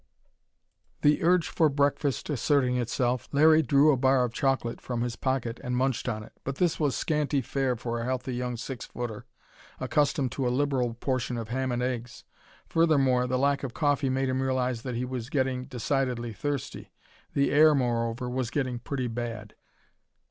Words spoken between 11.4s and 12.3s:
ham and eggs.